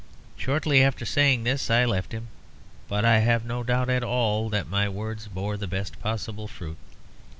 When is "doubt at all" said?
3.61-4.49